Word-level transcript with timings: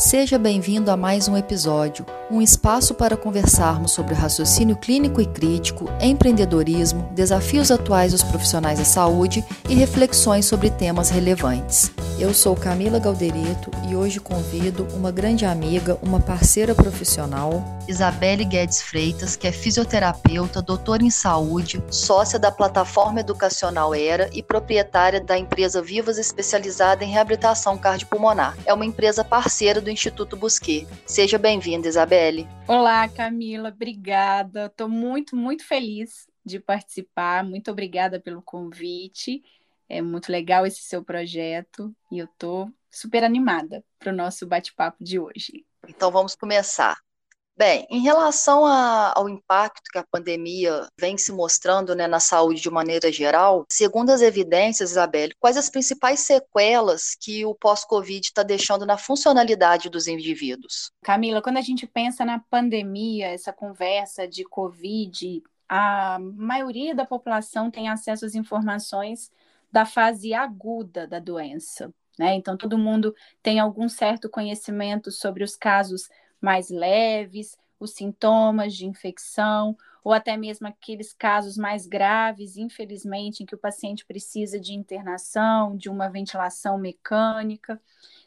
Seja 0.00 0.38
bem-vindo 0.38 0.90
a 0.90 0.96
mais 0.96 1.28
um 1.28 1.36
episódio, 1.36 2.06
um 2.30 2.40
espaço 2.40 2.94
para 2.94 3.18
conversarmos 3.18 3.92
sobre 3.92 4.14
raciocínio 4.14 4.74
clínico 4.74 5.20
e 5.20 5.26
crítico, 5.26 5.90
empreendedorismo, 6.00 7.10
desafios 7.14 7.70
atuais 7.70 8.12
dos 8.12 8.22
profissionais 8.22 8.78
da 8.78 8.84
saúde 8.86 9.44
e 9.68 9.74
reflexões 9.74 10.46
sobre 10.46 10.70
temas 10.70 11.10
relevantes. 11.10 11.92
Eu 12.20 12.34
sou 12.34 12.54
Camila 12.54 12.98
Galderito 12.98 13.70
e 13.88 13.96
hoje 13.96 14.20
convido 14.20 14.86
uma 14.94 15.10
grande 15.10 15.46
amiga, 15.46 15.98
uma 16.02 16.20
parceira 16.20 16.74
profissional, 16.74 17.64
Isabelle 17.88 18.44
Guedes 18.44 18.82
Freitas, 18.82 19.36
que 19.36 19.46
é 19.46 19.52
fisioterapeuta, 19.52 20.60
doutora 20.60 21.02
em 21.02 21.08
saúde, 21.08 21.82
sócia 21.90 22.38
da 22.38 22.52
plataforma 22.52 23.20
educacional 23.20 23.94
ERA 23.94 24.28
e 24.34 24.42
proprietária 24.42 25.18
da 25.18 25.38
empresa 25.38 25.80
Vivas 25.80 26.18
especializada 26.18 27.02
em 27.02 27.10
reabilitação 27.10 27.78
cardiopulmonar. 27.78 28.54
É 28.66 28.74
uma 28.74 28.84
empresa 28.84 29.24
parceira 29.24 29.80
do 29.80 29.88
Instituto 29.88 30.36
Busquet. 30.36 30.86
Seja 31.06 31.38
bem-vinda, 31.38 31.88
Isabelle. 31.88 32.46
Olá, 32.68 33.08
Camila, 33.08 33.70
obrigada. 33.70 34.66
Estou 34.66 34.90
muito, 34.90 35.34
muito 35.34 35.66
feliz 35.66 36.28
de 36.44 36.60
participar. 36.60 37.42
Muito 37.42 37.70
obrigada 37.70 38.20
pelo 38.20 38.42
convite. 38.42 39.42
É 39.90 40.00
muito 40.00 40.30
legal 40.30 40.64
esse 40.64 40.82
seu 40.82 41.02
projeto 41.02 41.92
e 42.12 42.20
eu 42.20 42.26
estou 42.26 42.72
super 42.88 43.24
animada 43.24 43.84
para 43.98 44.12
o 44.12 44.16
nosso 44.16 44.46
bate-papo 44.46 45.02
de 45.02 45.18
hoje. 45.18 45.66
Então 45.88 46.12
vamos 46.12 46.36
começar. 46.36 46.96
Bem, 47.56 47.86
em 47.90 48.00
relação 48.00 48.64
a, 48.64 49.12
ao 49.14 49.28
impacto 49.28 49.90
que 49.92 49.98
a 49.98 50.06
pandemia 50.10 50.88
vem 50.98 51.18
se 51.18 51.30
mostrando 51.30 51.94
né, 51.94 52.06
na 52.06 52.20
saúde 52.20 52.60
de 52.60 52.70
maneira 52.70 53.12
geral, 53.12 53.66
segundo 53.70 54.10
as 54.10 54.22
evidências, 54.22 54.92
Isabelle, 54.92 55.34
quais 55.38 55.58
as 55.58 55.68
principais 55.68 56.20
sequelas 56.20 57.14
que 57.20 57.44
o 57.44 57.54
pós-Covid 57.54 58.24
está 58.24 58.42
deixando 58.42 58.86
na 58.86 58.96
funcionalidade 58.96 59.90
dos 59.90 60.06
indivíduos? 60.06 60.90
Camila, 61.02 61.42
quando 61.42 61.58
a 61.58 61.62
gente 61.62 61.86
pensa 61.86 62.24
na 62.24 62.38
pandemia, 62.38 63.26
essa 63.26 63.52
conversa 63.52 64.26
de 64.26 64.42
Covid, 64.44 65.42
a 65.68 66.18
maioria 66.18 66.94
da 66.94 67.04
população 67.04 67.70
tem 67.70 67.90
acesso 67.90 68.24
às 68.24 68.34
informações 68.34 69.30
da 69.72 69.84
fase 69.84 70.34
aguda 70.34 71.06
da 71.06 71.18
doença. 71.18 71.92
Né? 72.18 72.34
Então, 72.34 72.56
todo 72.56 72.78
mundo 72.78 73.14
tem 73.42 73.58
algum 73.58 73.88
certo 73.88 74.28
conhecimento 74.28 75.10
sobre 75.10 75.42
os 75.42 75.56
casos 75.56 76.08
mais 76.40 76.70
leves, 76.70 77.56
os 77.78 77.92
sintomas 77.92 78.74
de 78.74 78.86
infecção, 78.86 79.76
ou 80.02 80.12
até 80.12 80.36
mesmo 80.36 80.66
aqueles 80.66 81.12
casos 81.12 81.56
mais 81.56 81.86
graves, 81.86 82.56
infelizmente, 82.56 83.42
em 83.42 83.46
que 83.46 83.54
o 83.54 83.58
paciente 83.58 84.04
precisa 84.04 84.58
de 84.58 84.74
internação, 84.74 85.76
de 85.76 85.88
uma 85.88 86.08
ventilação 86.08 86.78
mecânica. 86.78 87.80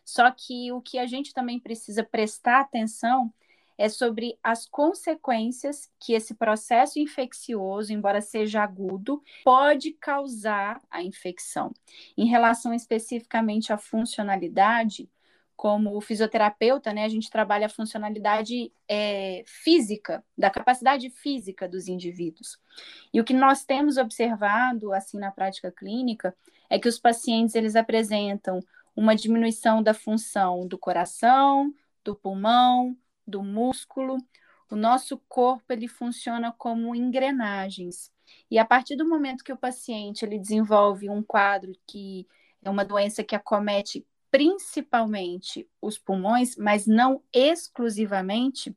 Só 0.05 0.29
que 0.31 0.71
o 0.71 0.81
que 0.81 0.97
a 0.97 1.05
gente 1.05 1.33
também 1.33 1.59
precisa 1.59 2.03
prestar 2.03 2.61
atenção 2.61 3.33
é 3.77 3.89
sobre 3.89 4.37
as 4.43 4.67
consequências 4.67 5.89
que 5.99 6.13
esse 6.13 6.35
processo 6.35 6.99
infeccioso, 6.99 7.91
embora 7.91 8.21
seja 8.21 8.61
agudo, 8.61 9.21
pode 9.43 9.91
causar 9.93 10.81
a 10.89 11.03
infecção. 11.03 11.73
Em 12.17 12.25
relação 12.25 12.73
especificamente 12.73 13.73
à 13.73 13.77
funcionalidade, 13.77 15.09
como 15.55 15.99
fisioterapeuta, 16.01 16.91
né, 16.91 17.05
a 17.05 17.09
gente 17.09 17.29
trabalha 17.29 17.67
a 17.67 17.69
funcionalidade 17.69 18.71
é, 18.87 19.43
física, 19.45 20.23
da 20.37 20.49
capacidade 20.49 21.09
física 21.09 21.67
dos 21.67 21.87
indivíduos. 21.87 22.59
E 23.13 23.21
o 23.21 23.23
que 23.23 23.33
nós 23.33 23.63
temos 23.63 23.97
observado, 23.97 24.93
assim, 24.93 25.17
na 25.17 25.31
prática 25.31 25.71
clínica, 25.71 26.35
é 26.69 26.79
que 26.79 26.87
os 26.87 26.99
pacientes, 26.99 27.55
eles 27.55 27.75
apresentam 27.75 28.59
uma 28.95 29.15
diminuição 29.15 29.81
da 29.81 29.93
função 29.93 30.67
do 30.67 30.77
coração, 30.77 31.73
do 32.03 32.15
pulmão, 32.15 32.97
do 33.25 33.43
músculo. 33.43 34.17
O 34.69 34.75
nosso 34.75 35.17
corpo 35.27 35.71
ele 35.71 35.87
funciona 35.87 36.51
como 36.51 36.95
engrenagens. 36.95 38.11
E 38.49 38.57
a 38.57 38.65
partir 38.65 38.95
do 38.95 39.07
momento 39.07 39.43
que 39.43 39.53
o 39.53 39.57
paciente 39.57 40.23
ele 40.25 40.39
desenvolve 40.39 41.09
um 41.09 41.21
quadro 41.21 41.73
que 41.87 42.27
é 42.63 42.69
uma 42.69 42.85
doença 42.85 43.23
que 43.23 43.35
acomete 43.35 44.05
principalmente 44.31 45.69
os 45.79 45.99
pulmões, 45.99 46.55
mas 46.57 46.87
não 46.87 47.21
exclusivamente, 47.31 48.75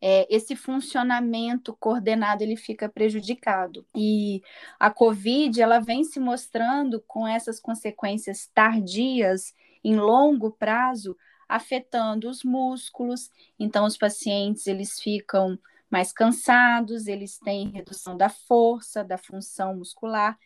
é, 0.00 0.26
esse 0.34 0.56
funcionamento 0.56 1.76
coordenado 1.78 2.42
ele 2.42 2.56
fica 2.56 2.88
prejudicado. 2.88 3.86
E 3.94 4.42
a 4.78 4.90
COVID 4.90 5.60
ela 5.60 5.80
vem 5.80 6.04
se 6.04 6.18
mostrando 6.18 7.02
com 7.06 7.26
essas 7.26 7.60
consequências 7.60 8.46
tardias 8.54 9.54
em 9.84 9.96
longo 9.96 10.52
prazo 10.52 11.16
afetando 11.48 12.28
os 12.28 12.44
músculos. 12.44 13.30
Então, 13.58 13.86
os 13.86 13.96
pacientes 13.96 14.66
eles 14.66 15.00
ficam 15.00 15.58
mais 15.90 16.12
cansados, 16.12 17.06
eles 17.06 17.38
têm 17.38 17.70
redução 17.70 18.16
da 18.16 18.28
força, 18.28 19.02
da 19.02 19.16
função 19.16 19.76
muscular 19.76 20.38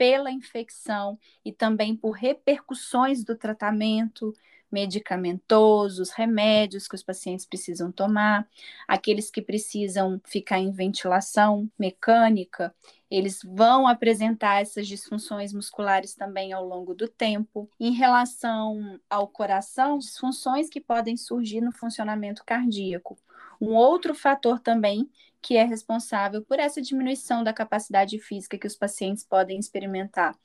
pela 0.00 0.30
infecção 0.30 1.18
e 1.44 1.52
também 1.52 1.94
por 1.94 2.12
repercussões 2.12 3.22
do 3.22 3.36
tratamento 3.36 4.34
medicamentosos, 4.72 6.08
remédios 6.08 6.88
que 6.88 6.94
os 6.94 7.02
pacientes 7.02 7.44
precisam 7.44 7.92
tomar, 7.92 8.48
aqueles 8.88 9.30
que 9.30 9.42
precisam 9.42 10.18
ficar 10.24 10.58
em 10.58 10.70
ventilação 10.70 11.70
mecânica, 11.78 12.74
eles 13.10 13.40
vão 13.44 13.86
apresentar 13.86 14.62
essas 14.62 14.88
disfunções 14.88 15.52
musculares 15.52 16.14
também 16.14 16.50
ao 16.54 16.64
longo 16.64 16.94
do 16.94 17.06
tempo. 17.06 17.68
Em 17.78 17.92
relação 17.92 18.98
ao 19.10 19.28
coração, 19.28 19.98
disfunções 19.98 20.70
que 20.70 20.80
podem 20.80 21.14
surgir 21.14 21.60
no 21.60 21.72
funcionamento 21.72 22.42
cardíaco. 22.42 23.18
Um 23.60 23.74
outro 23.74 24.14
fator 24.14 24.60
também 24.60 25.10
que 25.42 25.56
é 25.56 25.64
responsável 25.64 26.42
por 26.44 26.58
essa 26.58 26.80
diminuição 26.80 27.42
da 27.42 27.52
capacidade 27.52 28.18
física 28.18 28.58
que 28.58 28.66
os 28.66 28.76
pacientes 28.76 29.24
podem 29.24 29.58
experimentar. 29.58 30.36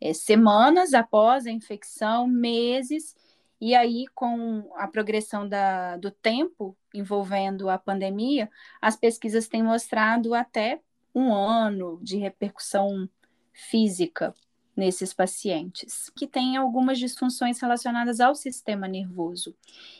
É, 0.00 0.12
semanas 0.12 0.94
após 0.94 1.46
a 1.46 1.50
infecção, 1.50 2.26
meses, 2.26 3.14
e 3.60 3.74
aí, 3.74 4.06
com 4.14 4.70
a 4.76 4.88
progressão 4.88 5.46
da, 5.46 5.98
do 5.98 6.10
tempo 6.10 6.76
envolvendo 6.94 7.68
a 7.68 7.78
pandemia, 7.78 8.50
as 8.80 8.96
pesquisas 8.96 9.48
têm 9.48 9.62
mostrado 9.62 10.34
até 10.34 10.80
um 11.14 11.34
ano 11.34 12.00
de 12.02 12.16
repercussão 12.16 13.08
física 13.52 14.34
nesses 14.80 15.12
pacientes, 15.12 16.10
que 16.16 16.26
têm 16.26 16.56
algumas 16.56 16.98
disfunções 16.98 17.60
relacionadas 17.60 18.18
ao 18.18 18.34
sistema 18.34 18.88
nervoso. 18.88 19.54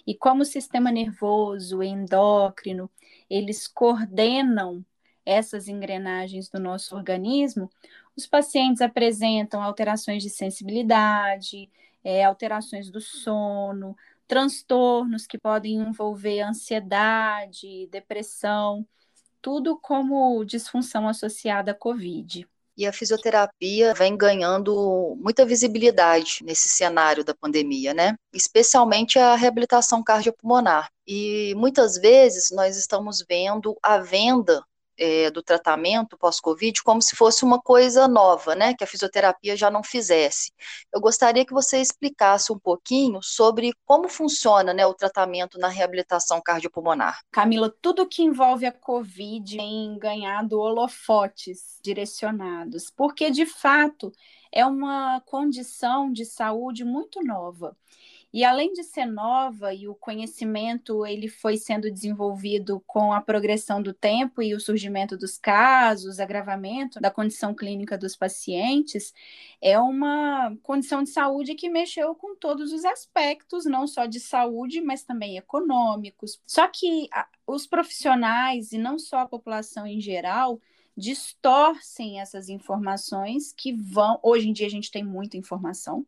E 0.07 0.15
como 0.15 0.41
o 0.41 0.47
sistema 0.47 0.91
nervoso, 0.91 1.83
endócrino, 1.83 2.91
eles 3.29 3.67
coordenam 3.67 4.83
essas 5.25 5.69
engrenagens 5.69 6.49
do 6.49 6.59
nosso 6.59 6.97
organismo, 6.97 7.71
os 8.17 8.27
pacientes 8.27 8.81
apresentam 8.81 9.63
alterações 9.63 10.23
de 10.23 10.31
sensibilidade, 10.31 11.71
é, 12.03 12.25
alterações 12.25 12.91
do 12.91 13.03
sono, 13.03 13.95
transtornos 14.27 15.27
que 15.27 15.37
podem 15.37 15.75
envolver 15.75 16.41
ansiedade, 16.41 17.87
depressão 17.89 18.87
tudo 19.43 19.79
como 19.79 20.43
disfunção 20.45 21.07
associada 21.07 21.73
à 21.73 21.75
COVID. 21.75 22.49
E 22.81 22.87
a 22.87 22.93
fisioterapia 22.95 23.93
vem 23.93 24.17
ganhando 24.17 25.15
muita 25.21 25.45
visibilidade 25.45 26.39
nesse 26.43 26.67
cenário 26.67 27.23
da 27.23 27.35
pandemia, 27.35 27.93
né? 27.93 28.15
Especialmente 28.33 29.19
a 29.19 29.35
reabilitação 29.35 30.03
cardiopulmonar. 30.03 30.89
E 31.07 31.55
muitas 31.59 31.99
vezes 31.99 32.51
nós 32.51 32.79
estamos 32.79 33.23
vendo 33.29 33.77
a 33.83 33.99
venda 33.99 34.65
é, 35.01 35.31
do 35.31 35.43
tratamento 35.43 36.19
pós-Covid 36.19 36.83
como 36.83 37.01
se 37.01 37.17
fosse 37.17 37.43
uma 37.43 37.59
coisa 37.59 38.07
nova, 38.07 38.55
né, 38.55 38.75
que 38.75 38.85
a 38.85 38.87
fisioterapia 38.87 39.57
já 39.57 39.71
não 39.71 39.83
fizesse. 39.83 40.53
Eu 40.93 41.01
gostaria 41.01 41.45
que 41.45 41.55
você 41.55 41.81
explicasse 41.81 42.53
um 42.53 42.59
pouquinho 42.59 43.21
sobre 43.23 43.73
como 43.87 44.09
funciona 44.09 44.75
né, 44.75 44.85
o 44.87 44.93
tratamento 44.93 45.59
na 45.59 45.69
reabilitação 45.69 46.41
cardiopulmonar. 46.45 47.21
Camila, 47.31 47.75
tudo 47.81 48.07
que 48.07 48.23
envolve 48.23 48.67
a 48.67 48.73
Covid 48.73 49.57
tem 49.57 49.99
ganhado 49.99 50.59
holofotes 50.59 51.79
direcionados, 51.83 52.91
porque 52.91 53.31
de 53.31 53.47
fato 53.47 54.13
é 54.53 54.67
uma 54.67 55.21
condição 55.25 56.13
de 56.13 56.25
saúde 56.25 56.85
muito 56.85 57.23
nova. 57.23 57.77
E 58.33 58.45
além 58.45 58.73
de 58.73 58.85
ser 58.85 59.07
nova 59.07 59.75
e 59.75 59.89
o 59.89 59.95
conhecimento 59.95 61.05
ele 61.05 61.29
foi 61.29 61.57
sendo 61.57 61.91
desenvolvido 61.91 62.81
com 62.87 63.13
a 63.13 63.21
progressão 63.21 63.83
do 63.83 63.93
tempo 63.93 64.41
e 64.41 64.55
o 64.55 64.61
surgimento 64.61 65.17
dos 65.17 65.37
casos, 65.37 66.21
agravamento 66.21 67.01
da 67.01 67.11
condição 67.11 67.53
clínica 67.53 67.99
dos 67.99 68.15
pacientes, 68.15 69.13
é 69.61 69.77
uma 69.81 70.57
condição 70.63 71.03
de 71.03 71.11
saúde 71.11 71.57
que 71.57 71.69
mexeu 71.69 72.15
com 72.15 72.37
todos 72.37 72.73
os 72.73 72.85
aspectos, 72.85 73.65
não 73.65 73.87
só 73.89 74.07
de 74.07 74.21
saúde, 74.21 74.81
mas 74.81 75.03
também 75.03 75.37
econômicos. 75.37 76.41
Só 76.47 76.69
que 76.69 77.09
os 77.45 77.67
profissionais 77.67 78.71
e 78.71 78.79
não 78.79 78.97
só 78.97 79.19
a 79.19 79.29
população 79.29 79.87
em 79.89 80.01
geral 80.01 80.61
distorcem 80.97 82.21
essas 82.21 82.49
informações 82.49 83.53
que 83.53 83.73
vão. 83.73 84.21
Hoje 84.23 84.49
em 84.49 84.53
dia 84.53 84.69
a 84.69 84.71
gente 84.71 84.91
tem 84.91 85.03
muita 85.03 85.37
informação 85.37 86.07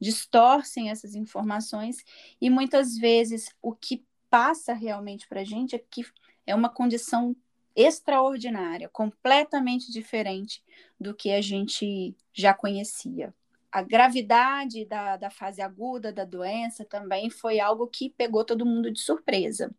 distorcem 0.00 0.90
essas 0.90 1.14
informações 1.14 2.04
e 2.40 2.48
muitas 2.50 2.96
vezes 2.96 3.54
o 3.62 3.74
que 3.74 4.04
passa 4.30 4.72
realmente 4.72 5.26
para 5.26 5.40
a 5.40 5.44
gente 5.44 5.74
é 5.74 5.78
que 5.78 6.04
é 6.46 6.54
uma 6.54 6.68
condição 6.68 7.34
extraordinária, 7.74 8.88
completamente 8.88 9.92
diferente 9.92 10.62
do 11.00 11.14
que 11.14 11.30
a 11.30 11.40
gente 11.40 12.16
já 12.32 12.52
conhecia. 12.52 13.32
A 13.70 13.82
gravidade 13.82 14.84
da, 14.86 15.16
da 15.16 15.30
fase 15.30 15.60
aguda 15.60 16.12
da 16.12 16.24
doença 16.24 16.84
também 16.84 17.28
foi 17.28 17.60
algo 17.60 17.86
que 17.86 18.10
pegou 18.10 18.44
todo 18.44 18.66
mundo 18.66 18.90
de 18.90 18.98
surpresa. 18.98 19.72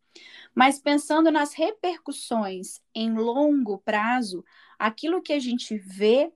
Mas 0.54 0.80
pensando 0.80 1.32
nas 1.32 1.54
repercussões 1.54 2.82
em 2.94 3.14
longo 3.14 3.80
prazo, 3.80 4.46
aquilo 4.78 5.22
que 5.22 5.34
a 5.34 5.40
gente 5.40 5.76
vê 5.78 6.32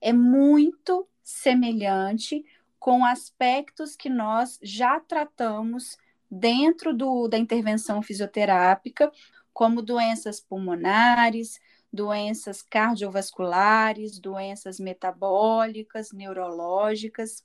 é 0.00 0.12
muito 0.12 1.08
semelhante 1.22 2.44
com 2.78 3.04
aspectos 3.04 3.96
que 3.96 4.08
nós 4.08 4.58
já 4.62 5.00
tratamos 5.00 5.96
dentro 6.30 6.94
do, 6.94 7.28
da 7.28 7.38
intervenção 7.38 8.02
fisioterápica, 8.02 9.10
como 9.52 9.82
doenças 9.82 10.40
pulmonares, 10.40 11.58
doenças 11.92 12.62
cardiovasculares, 12.62 14.18
doenças 14.18 14.78
metabólicas, 14.78 16.12
neurológicas. 16.12 17.44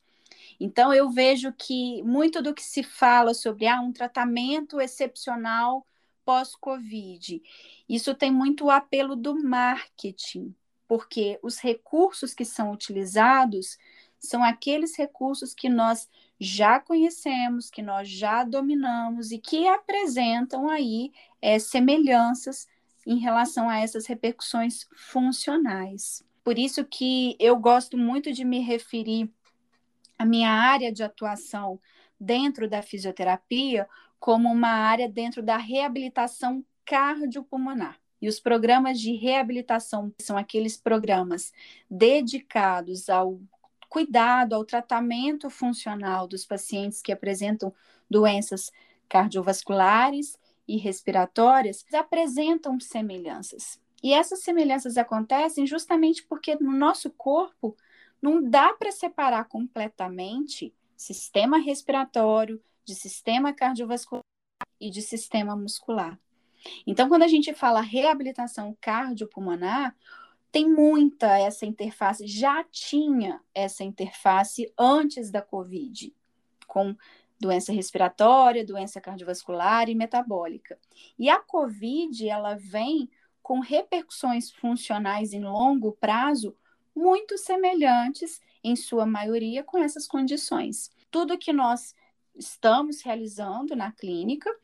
Então, 0.59 0.93
eu 0.93 1.09
vejo 1.09 1.51
que 1.53 2.03
muito 2.03 2.41
do 2.41 2.53
que 2.53 2.63
se 2.63 2.83
fala 2.83 3.33
sobre 3.33 3.67
ah, 3.67 3.81
um 3.81 3.91
tratamento 3.91 4.79
excepcional 4.79 5.85
pós-Covid, 6.25 7.41
isso 7.87 8.13
tem 8.15 8.31
muito 8.31 8.65
o 8.65 8.71
apelo 8.71 9.15
do 9.15 9.35
marketing, 9.43 10.55
porque 10.87 11.37
os 11.41 11.57
recursos 11.57 12.33
que 12.33 12.45
são 12.45 12.71
utilizados 12.71 13.77
são 14.23 14.43
aqueles 14.43 14.95
recursos 14.97 15.53
que 15.53 15.67
nós 15.67 16.09
já 16.39 16.79
conhecemos, 16.79 17.69
que 17.69 17.81
nós 17.81 18.07
já 18.07 18.43
dominamos 18.43 19.31
e 19.31 19.37
que 19.37 19.67
apresentam 19.67 20.69
aí 20.69 21.11
é, 21.41 21.59
semelhanças 21.59 22.67
em 23.05 23.17
relação 23.17 23.69
a 23.69 23.79
essas 23.79 24.05
repercussões 24.05 24.87
funcionais. 24.95 26.23
Por 26.43 26.57
isso 26.57 26.85
que 26.85 27.35
eu 27.39 27.57
gosto 27.57 27.97
muito 27.97 28.31
de 28.31 28.45
me 28.45 28.59
referir 28.59 29.29
à 30.17 30.25
minha 30.25 30.49
área 30.49 30.91
de 30.91 31.03
atuação 31.03 31.79
dentro 32.19 32.69
da 32.69 32.81
fisioterapia 32.81 33.87
como 34.19 34.49
uma 34.49 34.69
área 34.69 35.09
dentro 35.09 35.43
da 35.43 35.57
reabilitação 35.57 36.65
cardiopulmonar. 36.85 37.99
E 38.21 38.29
os 38.29 38.39
programas 38.39 39.01
de 39.01 39.15
reabilitação 39.15 40.13
são 40.17 40.37
aqueles 40.37 40.77
programas 40.77 41.51
dedicados 41.89 43.09
ao 43.09 43.41
cuidado, 43.93 44.55
ao 44.55 44.65
tratamento 44.65 45.51
funcional 45.51 46.27
dos 46.27 46.43
pacientes 46.47 46.99
que 46.99 47.11
apresentam 47.11 47.71
doenças 48.09 48.71
cardiovasculares 49.07 50.35
e 50.67 50.77
respiratórias 50.77 51.85
apresentam 51.93 52.79
semelhanças. 52.79 53.79
E 54.01 54.11
essas 54.11 54.41
semelhanças 54.41 54.97
acontecem 54.97 55.67
justamente 55.67 56.23
porque 56.23 56.55
no 56.55 56.71
nosso 56.71 57.11
corpo 57.11 57.77
não 58.19 58.41
dá 58.41 58.73
para 58.73 58.91
separar 58.91 59.43
completamente 59.45 60.73
sistema 60.97 61.59
respiratório 61.59 62.59
de 62.83 62.95
sistema 62.95 63.53
cardiovascular 63.53 64.23
e 64.81 64.89
de 64.89 65.03
sistema 65.03 65.55
muscular. 65.55 66.19
Então, 66.87 67.07
quando 67.07 67.21
a 67.21 67.27
gente 67.27 67.53
fala 67.53 67.79
reabilitação 67.79 68.75
cardiopulmonar, 68.81 69.95
tem 70.53 70.71
muita 70.71 71.35
essa 71.35 71.65
interface, 71.65 72.27
já 72.27 72.63
tinha 72.65 73.41
essa 73.55 73.83
interface 73.83 74.71
antes 74.77 75.31
da 75.31 75.41
COVID, 75.41 76.15
com 76.67 76.95
doença 77.39 77.73
respiratória, 77.73 78.63
doença 78.63 79.01
cardiovascular 79.01 79.89
e 79.89 79.95
metabólica. 79.95 80.77
E 81.17 81.27
a 81.27 81.39
COVID, 81.39 82.29
ela 82.29 82.53
vem 82.53 83.09
com 83.41 83.61
repercussões 83.61 84.51
funcionais 84.51 85.33
em 85.33 85.43
longo 85.43 85.93
prazo 85.93 86.55
muito 86.95 87.35
semelhantes, 87.35 88.39
em 88.63 88.75
sua 88.75 89.07
maioria, 89.07 89.63
com 89.63 89.79
essas 89.79 90.07
condições. 90.07 90.91
Tudo 91.09 91.35
que 91.35 91.51
nós 91.51 91.95
estamos 92.35 93.01
realizando 93.01 93.75
na 93.75 93.91
clínica 93.91 94.55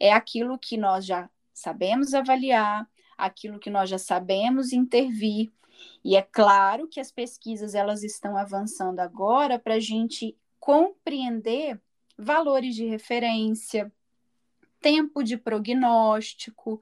é 0.00 0.12
aquilo 0.12 0.58
que 0.58 0.76
nós 0.76 1.06
já 1.06 1.30
sabemos 1.54 2.14
avaliar, 2.14 2.90
aquilo 3.16 3.58
que 3.58 3.70
nós 3.70 3.88
já 3.88 3.98
sabemos 3.98 4.72
intervir. 4.72 5.52
E 6.04 6.16
é 6.16 6.22
claro 6.22 6.88
que 6.88 7.00
as 7.00 7.10
pesquisas 7.10 7.74
elas 7.74 8.02
estão 8.02 8.36
avançando 8.36 9.00
agora 9.00 9.58
para 9.58 9.74
a 9.74 9.80
gente 9.80 10.36
compreender 10.58 11.80
valores 12.16 12.74
de 12.74 12.86
referência, 12.86 13.92
tempo 14.80 15.22
de 15.22 15.36
prognóstico, 15.36 16.80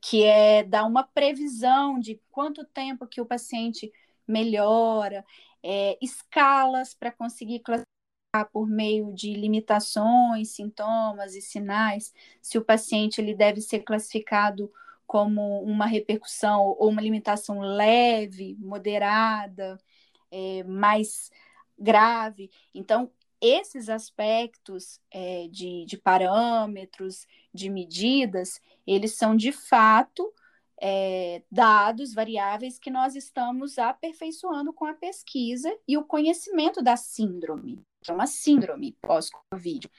que 0.00 0.24
é 0.24 0.62
dar 0.62 0.84
uma 0.84 1.02
previsão 1.02 1.98
de 1.98 2.20
quanto 2.30 2.64
tempo 2.64 3.06
que 3.06 3.20
o 3.20 3.26
paciente 3.26 3.90
melhora, 4.26 5.24
é, 5.62 5.98
escalas 6.00 6.94
para 6.94 7.10
conseguir 7.10 7.60
classificar 7.60 7.86
por 8.52 8.68
meio 8.68 9.12
de 9.12 9.34
limitações, 9.34 10.50
sintomas 10.50 11.34
e 11.34 11.40
sinais, 11.40 12.14
se 12.40 12.58
o 12.58 12.64
paciente 12.64 13.20
ele 13.20 13.34
deve 13.34 13.60
ser 13.60 13.80
classificado 13.80 14.70
como 15.10 15.60
uma 15.64 15.86
repercussão 15.86 16.64
ou 16.78 16.88
uma 16.88 17.02
limitação 17.02 17.58
leve, 17.58 18.56
moderada, 18.60 19.76
é, 20.30 20.62
mais 20.62 21.32
grave. 21.76 22.48
Então, 22.72 23.10
esses 23.40 23.88
aspectos 23.88 25.00
é, 25.10 25.48
de, 25.48 25.84
de, 25.84 25.96
parâmetros, 25.96 27.26
de 27.52 27.68
medidas, 27.68 28.60
eles 28.86 29.16
são 29.16 29.34
de 29.34 29.50
fato 29.50 30.32
é, 30.80 31.42
dados, 31.50 32.14
variáveis 32.14 32.78
que 32.78 32.88
nós 32.88 33.16
estamos 33.16 33.80
aperfeiçoando 33.80 34.72
com 34.72 34.84
a 34.84 34.94
pesquisa 34.94 35.76
e 35.88 35.98
o 35.98 36.04
conhecimento 36.04 36.80
da 36.80 36.96
síndrome, 36.96 37.82
é 38.06 38.12
uma 38.12 38.28
síndrome 38.28 38.96
pós-Covid. 39.02 39.90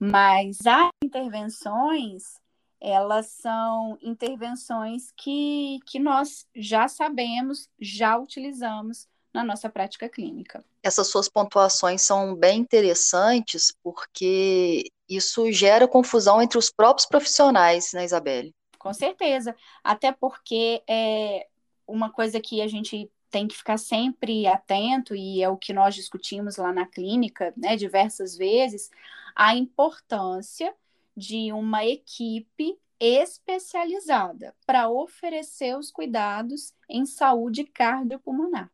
Mas 0.00 0.58
as 0.66 0.90
intervenções, 1.04 2.40
elas 2.80 3.26
são 3.26 3.98
intervenções 4.00 5.12
que, 5.16 5.78
que 5.86 5.98
nós 5.98 6.46
já 6.54 6.88
sabemos, 6.88 7.68
já 7.80 8.16
utilizamos 8.16 9.08
na 9.32 9.44
nossa 9.44 9.68
prática 9.68 10.08
clínica. 10.08 10.64
Essas 10.82 11.08
suas 11.08 11.28
pontuações 11.28 12.02
são 12.02 12.34
bem 12.34 12.60
interessantes 12.60 13.74
porque 13.82 14.84
isso 15.08 15.50
gera 15.52 15.88
confusão 15.88 16.40
entre 16.40 16.58
os 16.58 16.70
próprios 16.70 17.06
profissionais, 17.06 17.92
né, 17.92 18.04
Isabelle? 18.04 18.54
Com 18.78 18.92
certeza, 18.94 19.56
até 19.82 20.12
porque 20.12 20.82
é 20.88 21.46
uma 21.86 22.10
coisa 22.10 22.40
que 22.40 22.60
a 22.60 22.68
gente 22.68 23.10
tem 23.30 23.46
que 23.46 23.56
ficar 23.56 23.78
sempre 23.78 24.46
atento, 24.46 25.14
e 25.14 25.42
é 25.42 25.48
o 25.48 25.56
que 25.56 25.72
nós 25.72 25.94
discutimos 25.94 26.56
lá 26.56 26.72
na 26.72 26.86
clínica, 26.86 27.52
né, 27.56 27.76
diversas 27.76 28.36
vezes, 28.36 28.90
a 29.36 29.54
importância 29.54 30.74
de 31.18 31.52
uma 31.52 31.84
equipe 31.84 32.78
especializada 33.00 34.54
para 34.64 34.88
oferecer 34.88 35.76
os 35.76 35.90
cuidados 35.90 36.72
em 36.88 37.04
saúde 37.04 37.64
cardiopulmonar. 37.64 38.70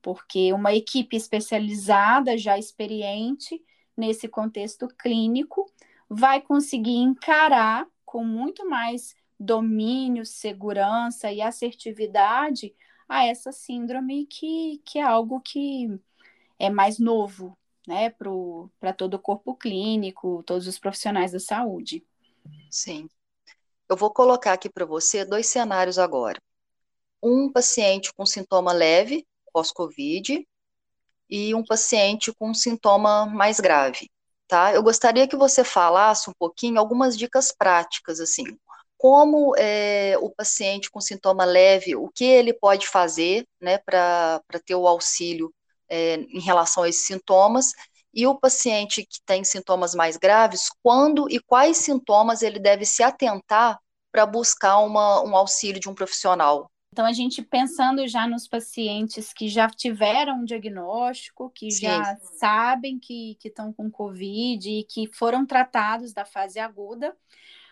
Porque 0.00 0.52
uma 0.52 0.72
equipe 0.72 1.16
especializada, 1.16 2.38
já 2.38 2.56
experiente 2.56 3.62
nesse 3.96 4.28
contexto 4.28 4.86
clínico, 4.88 5.66
vai 6.08 6.40
conseguir 6.40 6.96
encarar 6.96 7.86
com 8.04 8.24
muito 8.24 8.68
mais 8.68 9.14
domínio, 9.38 10.24
segurança 10.24 11.32
e 11.32 11.42
assertividade 11.42 12.74
a 13.08 13.24
essa 13.24 13.50
síndrome 13.50 14.24
que, 14.26 14.80
que 14.84 15.00
é 15.00 15.02
algo 15.02 15.40
que 15.40 16.00
é 16.58 16.70
mais 16.70 16.98
novo 16.98 17.58
né, 17.90 18.14
para 18.78 18.92
todo 18.92 19.14
o 19.14 19.18
corpo 19.18 19.56
clínico, 19.56 20.44
todos 20.46 20.68
os 20.68 20.78
profissionais 20.78 21.32
da 21.32 21.40
saúde. 21.40 22.04
Sim. 22.70 23.08
Eu 23.88 23.96
vou 23.96 24.12
colocar 24.12 24.52
aqui 24.52 24.70
para 24.70 24.84
você 24.86 25.24
dois 25.24 25.48
cenários 25.48 25.98
agora. 25.98 26.40
Um 27.20 27.50
paciente 27.50 28.12
com 28.14 28.24
sintoma 28.24 28.72
leve, 28.72 29.26
pós-Covid 29.52 30.46
e 31.28 31.52
um 31.52 31.64
paciente 31.64 32.32
com 32.32 32.54
sintoma 32.54 33.26
mais 33.26 33.58
grave, 33.58 34.08
tá? 34.46 34.72
Eu 34.72 34.84
gostaria 34.84 35.26
que 35.26 35.36
você 35.36 35.64
falasse 35.64 36.30
um 36.30 36.34
pouquinho 36.38 36.78
algumas 36.78 37.18
dicas 37.18 37.52
práticas, 37.52 38.20
assim, 38.20 38.44
como 38.96 39.52
é, 39.58 40.16
o 40.20 40.30
paciente 40.30 40.88
com 40.88 41.00
sintoma 41.00 41.44
leve, 41.44 41.96
o 41.96 42.08
que 42.08 42.24
ele 42.24 42.52
pode 42.52 42.86
fazer, 42.86 43.44
né, 43.60 43.78
para 43.78 44.40
ter 44.64 44.76
o 44.76 44.86
auxílio 44.86 45.52
é, 45.90 46.14
em 46.14 46.40
relação 46.40 46.84
a 46.84 46.88
esses 46.88 47.04
sintomas, 47.04 47.72
e 48.12 48.26
o 48.26 48.34
paciente 48.34 49.02
que 49.02 49.20
tem 49.24 49.44
sintomas 49.44 49.94
mais 49.94 50.16
graves, 50.16 50.68
quando 50.82 51.28
e 51.30 51.38
quais 51.40 51.76
sintomas 51.78 52.42
ele 52.42 52.58
deve 52.58 52.84
se 52.84 53.02
atentar 53.02 53.78
para 54.12 54.26
buscar 54.26 54.78
uma, 54.78 55.22
um 55.22 55.36
auxílio 55.36 55.80
de 55.80 55.88
um 55.88 55.94
profissional 55.94 56.68
Então, 56.92 57.06
a 57.06 57.12
gente 57.12 57.40
pensando 57.40 58.06
já 58.08 58.26
nos 58.26 58.48
pacientes 58.48 59.32
que 59.32 59.48
já 59.48 59.68
tiveram 59.68 60.40
um 60.40 60.44
diagnóstico, 60.44 61.50
que 61.50 61.70
Sim. 61.70 61.86
já 61.86 62.16
sabem 62.38 62.98
que 62.98 63.36
estão 63.44 63.72
com 63.72 63.88
Covid 63.88 64.68
e 64.68 64.82
que 64.84 65.06
foram 65.12 65.46
tratados 65.46 66.12
da 66.12 66.24
fase 66.24 66.58
aguda, 66.58 67.16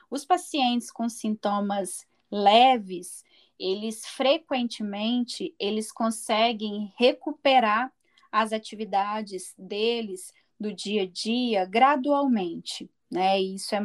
os 0.08 0.24
pacientes 0.24 0.90
com 0.90 1.08
sintomas 1.08 2.06
leves, 2.30 3.24
eles 3.58 4.06
frequentemente 4.06 5.54
eles 5.58 5.90
conseguem 5.90 6.92
recuperar 6.96 7.92
as 8.30 8.52
atividades 8.52 9.54
deles 9.58 10.32
do 10.58 10.72
dia 10.72 11.02
a 11.02 11.06
dia 11.06 11.64
gradualmente, 11.64 12.90
né? 13.10 13.40
Isso 13.40 13.74
é 13.74 13.80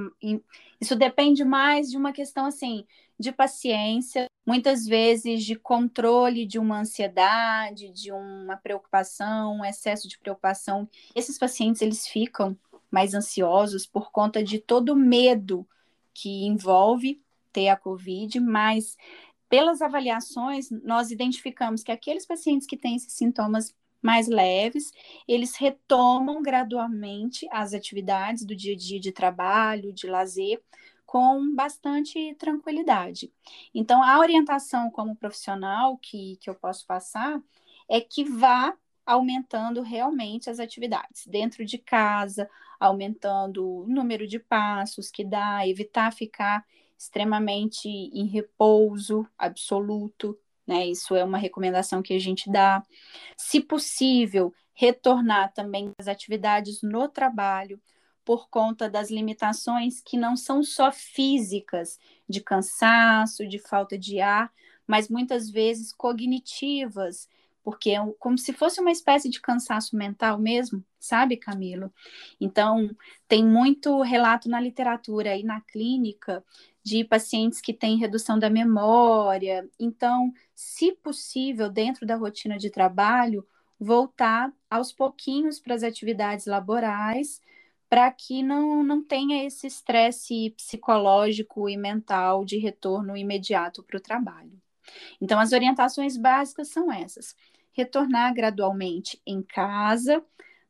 isso 0.81 0.95
depende 0.95 1.43
mais 1.43 1.89
de 1.89 1.97
uma 1.97 2.11
questão 2.11 2.45
assim 2.45 2.85
de 3.17 3.31
paciência, 3.31 4.25
muitas 4.45 4.85
vezes 4.85 5.43
de 5.43 5.55
controle 5.55 6.45
de 6.45 6.59
uma 6.59 6.79
ansiedade, 6.79 7.91
de 7.91 8.11
uma 8.11 8.57
preocupação, 8.57 9.57
um 9.57 9.65
excesso 9.65 10.07
de 10.07 10.17
preocupação. 10.17 10.89
Esses 11.15 11.37
pacientes 11.37 11.81
eles 11.81 12.07
ficam 12.07 12.57
mais 12.91 13.13
ansiosos 13.13 13.85
por 13.85 14.11
conta 14.11 14.43
de 14.43 14.59
todo 14.59 14.89
o 14.89 14.95
medo 14.95 15.65
que 16.13 16.45
envolve 16.45 17.21
ter 17.51 17.69
a 17.69 17.77
COVID, 17.77 18.39
mas 18.39 18.97
pelas 19.47 19.81
avaliações 19.81 20.69
nós 20.83 21.11
identificamos 21.11 21.83
que 21.83 21.91
aqueles 21.91 22.25
pacientes 22.25 22.67
que 22.67 22.75
têm 22.75 22.95
esses 22.95 23.13
sintomas 23.13 23.73
mais 24.03 24.27
leves, 24.27 24.91
eles 25.27 25.55
retomam 25.55 26.41
gradualmente 26.41 27.47
as 27.51 27.73
atividades 27.73 28.45
do 28.45 28.55
dia 28.55 28.73
a 28.73 28.77
dia 28.77 28.99
de 28.99 29.11
trabalho, 29.11 29.93
de 29.93 30.05
lazer, 30.05 30.61
com 31.05 31.53
bastante 31.55 32.35
tranquilidade. 32.35 33.31
Então, 33.73 34.03
a 34.03 34.19
orientação 34.19 34.89
como 34.91 35.15
profissional 35.15 35.97
que, 35.97 36.37
que 36.37 36.49
eu 36.49 36.55
posso 36.55 36.85
passar 36.85 37.41
é 37.89 38.01
que 38.01 38.23
vá 38.23 38.75
aumentando 39.05 39.81
realmente 39.81 40.49
as 40.49 40.59
atividades 40.59 41.27
dentro 41.27 41.65
de 41.65 41.77
casa, 41.77 42.49
aumentando 42.79 43.83
o 43.83 43.87
número 43.87 44.27
de 44.27 44.39
passos 44.39 45.11
que 45.11 45.23
dá, 45.23 45.67
evitar 45.67 46.11
ficar 46.11 46.65
extremamente 46.97 47.87
em 47.87 48.25
repouso 48.25 49.27
absoluto, 49.37 50.37
né? 50.65 50.87
Isso 50.87 51.15
é 51.15 51.23
uma 51.23 51.37
recomendação 51.37 52.01
que 52.01 52.13
a 52.13 52.19
gente 52.19 52.51
dá. 52.51 52.83
Se 53.37 53.59
possível, 53.59 54.53
retornar 54.73 55.53
também 55.53 55.91
às 55.97 56.07
atividades 56.07 56.81
no 56.81 57.07
trabalho, 57.07 57.79
por 58.25 58.49
conta 58.49 58.89
das 58.89 59.11
limitações 59.11 60.01
que 60.01 60.17
não 60.17 60.35
são 60.35 60.63
só 60.63 60.91
físicas, 60.91 61.99
de 62.27 62.41
cansaço, 62.41 63.47
de 63.47 63.59
falta 63.59 63.97
de 63.97 64.21
ar, 64.21 64.51
mas 64.87 65.09
muitas 65.09 65.49
vezes 65.49 65.93
cognitivas, 65.93 67.27
porque 67.63 67.91
é 67.91 67.99
como 68.19 68.37
se 68.37 68.51
fosse 68.53 68.79
uma 68.81 68.91
espécie 68.91 69.29
de 69.29 69.39
cansaço 69.39 69.95
mental 69.95 70.37
mesmo, 70.37 70.83
sabe, 70.99 71.37
Camilo? 71.37 71.93
Então, 72.39 72.89
tem 73.27 73.45
muito 73.45 74.01
relato 74.01 74.49
na 74.49 74.59
literatura 74.59 75.35
e 75.35 75.43
na 75.43 75.61
clínica 75.61 76.43
de 76.83 77.03
pacientes 77.03 77.61
que 77.61 77.73
têm 77.73 77.97
redução 77.97 78.37
da 78.37 78.49
memória. 78.49 79.69
Então, 79.79 80.33
se 80.53 80.91
possível, 80.91 81.69
dentro 81.69 82.05
da 82.05 82.15
rotina 82.15 82.57
de 82.57 82.69
trabalho, 82.69 83.47
voltar 83.79 84.51
aos 84.69 84.91
pouquinhos 84.91 85.59
para 85.59 85.75
as 85.75 85.83
atividades 85.83 86.45
laborais, 86.45 87.41
para 87.89 88.11
que 88.11 88.41
não, 88.41 88.83
não 88.83 89.03
tenha 89.03 89.45
esse 89.45 89.67
estresse 89.67 90.49
psicológico 90.57 91.69
e 91.69 91.77
mental 91.77 92.43
de 92.43 92.57
retorno 92.57 93.15
imediato 93.15 93.83
para 93.83 93.97
o 93.97 94.01
trabalho. 94.01 94.59
Então, 95.21 95.39
as 95.39 95.53
orientações 95.53 96.17
básicas 96.17 96.69
são 96.69 96.91
essas: 96.91 97.35
retornar 97.71 98.33
gradualmente 98.33 99.21
em 99.25 99.41
casa, 99.41 100.23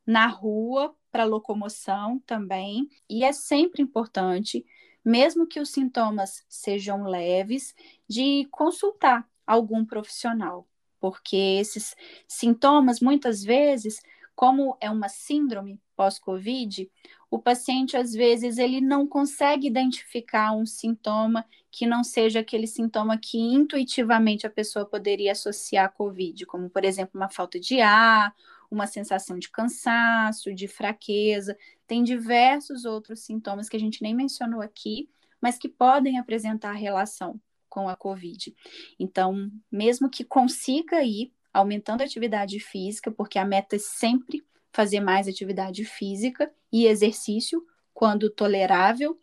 na 0.06 0.26
rua, 0.26 0.94
para 1.10 1.24
locomoção 1.24 2.18
também, 2.26 2.88
e 3.08 3.24
é 3.24 3.32
sempre 3.32 3.82
importante 3.82 4.64
mesmo 5.04 5.46
que 5.46 5.60
os 5.60 5.70
sintomas 5.70 6.44
sejam 6.48 7.04
leves, 7.04 7.74
de 8.08 8.46
consultar 8.50 9.28
algum 9.46 9.84
profissional, 9.84 10.66
porque 10.98 11.36
esses 11.36 11.94
sintomas, 12.26 13.00
muitas 13.00 13.42
vezes, 13.42 14.00
como 14.34 14.76
é 14.80 14.90
uma 14.90 15.08
síndrome 15.08 15.80
pós-Covid, 15.94 16.90
o 17.30 17.38
paciente, 17.38 17.96
às 17.96 18.12
vezes, 18.12 18.58
ele 18.58 18.80
não 18.80 19.06
consegue 19.06 19.66
identificar 19.66 20.52
um 20.52 20.64
sintoma 20.64 21.44
que 21.70 21.86
não 21.86 22.04
seja 22.04 22.40
aquele 22.40 22.66
sintoma 22.66 23.18
que 23.18 23.38
intuitivamente 23.38 24.46
a 24.46 24.50
pessoa 24.50 24.86
poderia 24.86 25.32
associar 25.32 25.86
à 25.86 25.88
Covid, 25.88 26.46
como, 26.46 26.70
por 26.70 26.84
exemplo, 26.84 27.20
uma 27.20 27.28
falta 27.28 27.58
de 27.58 27.80
ar, 27.80 28.32
uma 28.70 28.86
sensação 28.86 29.38
de 29.38 29.50
cansaço, 29.50 30.54
de 30.54 30.68
fraqueza. 30.68 31.56
Tem 31.86 32.02
diversos 32.02 32.84
outros 32.84 33.20
sintomas 33.20 33.68
que 33.68 33.76
a 33.76 33.80
gente 33.80 34.02
nem 34.02 34.14
mencionou 34.14 34.60
aqui, 34.60 35.08
mas 35.40 35.58
que 35.58 35.68
podem 35.68 36.18
apresentar 36.18 36.72
relação 36.72 37.40
com 37.68 37.88
a 37.88 37.96
COVID. 37.96 38.54
Então, 38.98 39.50
mesmo 39.70 40.08
que 40.08 40.24
consiga 40.24 41.02
ir 41.02 41.32
aumentando 41.52 42.02
a 42.02 42.04
atividade 42.04 42.58
física, 42.58 43.10
porque 43.10 43.38
a 43.38 43.44
meta 43.44 43.76
é 43.76 43.78
sempre 43.78 44.42
fazer 44.72 45.00
mais 45.00 45.28
atividade 45.28 45.84
física 45.84 46.52
e 46.72 46.86
exercício, 46.86 47.64
quando 47.92 48.30
tolerável, 48.30 49.20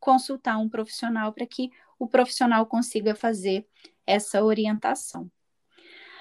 consultar 0.00 0.58
um 0.58 0.68
profissional 0.68 1.32
para 1.32 1.46
que 1.46 1.70
o 1.98 2.06
profissional 2.06 2.66
consiga 2.66 3.14
fazer 3.14 3.66
essa 4.06 4.42
orientação. 4.42 5.30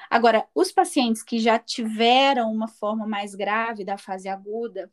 Agora, 0.10 0.48
os 0.54 0.72
pacientes 0.72 1.24
que 1.24 1.40
já 1.40 1.58
tiveram 1.58 2.52
uma 2.52 2.68
forma 2.68 3.08
mais 3.08 3.34
grave 3.34 3.84
da 3.84 3.98
fase 3.98 4.30
aguda 4.30 4.92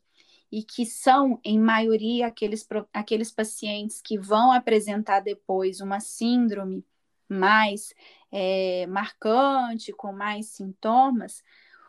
e 0.51 0.65
que 0.65 0.85
são, 0.85 1.41
em 1.45 1.59
maioria, 1.59 2.27
aqueles, 2.27 2.67
aqueles 2.93 3.31
pacientes 3.31 4.01
que 4.03 4.19
vão 4.19 4.51
apresentar 4.51 5.21
depois 5.21 5.81
uma 5.81 6.01
síndrome 6.01 6.85
mais 7.29 7.95
é, 8.33 8.87
marcante, 8.89 9.93
com 9.93 10.13
mais 10.13 10.47
sintomas, 10.47 11.45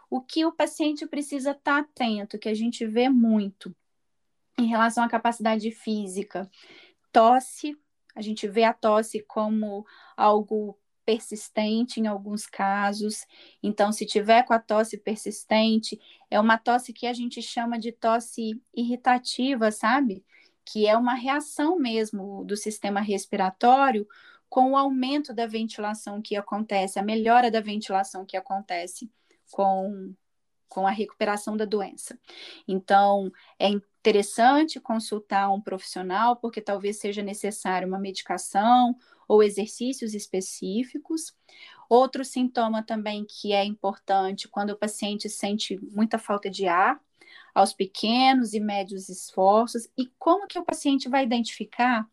o 0.10 0.22
que 0.22 0.46
o 0.46 0.51
paciente 0.51 1.08
precisa 1.08 1.51
estar 1.51 1.80
atento, 1.80 2.38
que 2.38 2.50
a 2.50 2.53
gente 2.53 2.86
vê 2.86 3.10
muito 3.10 3.74
em 4.58 4.68
relação 4.68 5.03
à 5.03 5.10
capacidade 5.10 5.72
física. 5.72 6.50
Tosse, 7.12 7.75
a 8.13 8.22
gente 8.22 8.48
vê 8.48 8.63
a 8.63 8.74
tosse 8.74 9.22
como 9.22 9.86
algo 10.15 10.77
persistente 11.12 12.00
em 12.00 12.08
alguns 12.08 12.46
casos. 12.46 13.25
Então, 13.62 13.91
se 13.91 14.06
tiver 14.06 14.44
com 14.44 14.53
a 14.53 14.60
tosse 14.60 14.98
persistente, 14.98 16.00
é 16.30 16.39
uma 16.39 16.58
tosse 16.58 16.94
que 16.94 17.06
a 17.06 17.12
gente 17.12 17.41
chama 17.41 17.77
de 17.77 17.91
tosse 17.91 18.62
irritativa, 18.74 19.70
sabe? 19.74 20.24
Que 20.63 20.88
é 20.88 20.96
uma 20.96 21.13
reação 21.13 21.77
mesmo 21.77 22.46
do 22.46 22.56
sistema 22.56 23.01
respiratório 23.01 24.08
com 24.50 24.72
o 24.72 24.77
aumento 24.77 25.34
da 25.34 25.46
ventilação 25.46 26.22
que 26.22 26.38
acontece, 26.38 26.98
a 26.98 27.03
melhora 27.03 27.51
da 27.51 27.60
ventilação 27.60 28.25
que 28.25 28.38
acontece 28.38 29.12
com, 29.51 30.13
com 30.70 30.88
a 30.88 30.91
recuperação 30.91 31.58
da 31.58 31.65
doença. 31.65 32.18
Então, 32.65 33.30
é 33.60 33.68
interessante 33.68 34.80
consultar 34.80 35.51
um 35.51 35.60
profissional, 35.60 36.38
porque 36.38 36.62
talvez 36.62 37.00
seja 37.00 37.22
necessário 37.22 37.86
uma 37.86 38.00
medicação 38.00 38.96
ou 39.32 39.42
exercícios 39.42 40.14
específicos. 40.14 41.34
Outro 41.88 42.26
sintoma 42.26 42.84
também 42.84 43.26
que 43.26 43.54
é 43.54 43.64
importante 43.64 44.50
quando 44.50 44.72
o 44.72 44.78
paciente 44.78 45.30
sente 45.30 45.80
muita 45.96 46.18
falta 46.18 46.50
de 46.50 46.68
ar, 46.68 47.02
aos 47.56 47.72
pequenos 47.72 48.54
e 48.54 48.60
médios 48.60 49.08
esforços, 49.08 49.88
e 49.98 50.12
como 50.20 50.48
que 50.48 50.60
o 50.60 50.66
paciente 50.66 51.08
vai 51.08 51.24
identificar 51.24 52.06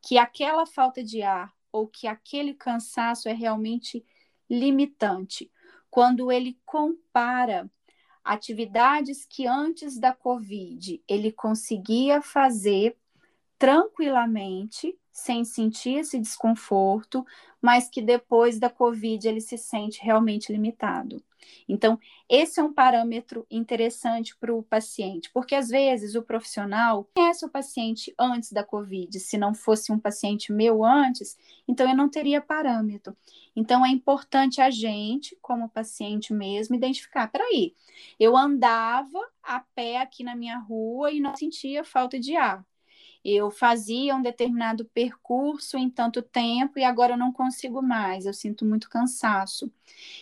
que 0.00 0.16
aquela 0.16 0.64
falta 0.64 1.02
de 1.02 1.20
ar 1.20 1.52
ou 1.72 1.88
que 1.88 2.06
aquele 2.06 2.54
cansaço 2.54 3.28
é 3.28 3.32
realmente 3.32 4.06
limitante, 4.48 5.50
quando 5.90 6.30
ele 6.30 6.56
compara 6.64 7.68
atividades 8.22 9.24
que 9.24 9.48
antes 9.48 9.98
da 9.98 10.12
Covid 10.12 11.02
ele 11.08 11.32
conseguia 11.32 12.22
fazer 12.22 12.96
tranquilamente 13.58 14.96
sem 15.12 15.44
sentir 15.44 15.98
esse 15.98 16.18
desconforto, 16.18 17.24
mas 17.60 17.88
que 17.88 18.00
depois 18.00 18.58
da 18.58 18.70
Covid 18.70 19.28
ele 19.28 19.40
se 19.40 19.58
sente 19.58 20.02
realmente 20.02 20.50
limitado. 20.50 21.22
Então, 21.68 21.98
esse 22.28 22.60
é 22.60 22.62
um 22.62 22.72
parâmetro 22.72 23.46
interessante 23.50 24.36
para 24.36 24.54
o 24.54 24.62
paciente, 24.62 25.30
porque 25.32 25.54
às 25.54 25.68
vezes 25.68 26.14
o 26.14 26.22
profissional 26.22 27.08
conhece 27.14 27.44
o 27.44 27.50
paciente 27.50 28.14
antes 28.18 28.52
da 28.52 28.64
Covid. 28.64 29.18
Se 29.20 29.36
não 29.36 29.52
fosse 29.54 29.92
um 29.92 29.98
paciente 29.98 30.52
meu 30.52 30.84
antes, 30.84 31.36
então 31.66 31.88
eu 31.88 31.96
não 31.96 32.08
teria 32.08 32.40
parâmetro. 32.40 33.16
Então, 33.54 33.84
é 33.84 33.90
importante 33.90 34.60
a 34.60 34.70
gente, 34.70 35.36
como 35.42 35.68
paciente 35.68 36.32
mesmo, 36.32 36.74
identificar: 36.74 37.28
peraí, 37.28 37.74
eu 38.18 38.36
andava 38.36 39.20
a 39.42 39.60
pé 39.60 39.98
aqui 39.98 40.24
na 40.24 40.34
minha 40.34 40.58
rua 40.58 41.10
e 41.10 41.20
não 41.20 41.36
sentia 41.36 41.84
falta 41.84 42.18
de 42.18 42.36
ar 42.36 42.64
eu 43.24 43.50
fazia 43.50 44.16
um 44.16 44.22
determinado 44.22 44.84
percurso 44.86 45.76
em 45.78 45.88
tanto 45.88 46.22
tempo 46.22 46.78
e 46.78 46.84
agora 46.84 47.14
eu 47.14 47.18
não 47.18 47.32
consigo 47.32 47.80
mais, 47.82 48.26
eu 48.26 48.34
sinto 48.34 48.64
muito 48.64 48.88
cansaço. 48.90 49.70